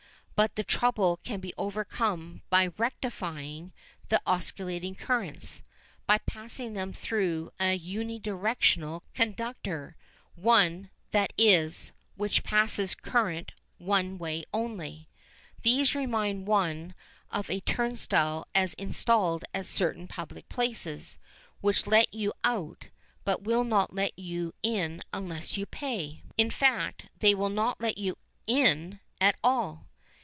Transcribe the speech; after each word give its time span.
But 0.33 0.55
the 0.55 0.63
trouble 0.63 1.19
can 1.23 1.39
be 1.39 1.53
overcome 1.55 2.41
by 2.49 2.69
"rectifying" 2.75 3.73
the 4.09 4.19
oscillating 4.25 4.95
currents, 4.95 5.61
by 6.07 6.17
passing 6.17 6.73
them 6.73 6.93
through 6.93 7.51
a 7.59 7.77
"unidirectional" 7.77 9.03
conductor 9.13 9.95
one, 10.33 10.89
that 11.11 11.31
is, 11.37 11.91
which 12.15 12.43
passes 12.43 12.95
current 12.95 13.51
one 13.77 14.17
way 14.17 14.43
only. 14.51 15.07
These 15.61 15.93
remind 15.93 16.47
one 16.47 16.95
of 17.29 17.47
a 17.51 17.59
turnstile 17.59 18.47
as 18.55 18.73
installed 18.73 19.45
at 19.53 19.67
certain 19.67 20.07
public 20.07 20.49
places, 20.49 21.19
which 21.59 21.85
let 21.85 22.11
you 22.15 22.33
out 22.43 22.87
but 23.23 23.43
will 23.43 23.63
not 23.63 23.93
let 23.93 24.17
you 24.17 24.55
in 24.63 25.03
unless 25.13 25.55
you 25.55 25.67
pay. 25.67 26.23
In 26.35 26.49
fact 26.49 27.09
they 27.19 27.35
will 27.35 27.49
not 27.49 27.79
let 27.79 27.99
you 27.99 28.17
in 28.47 28.99
at 29.19 29.35
all. 29.43 29.85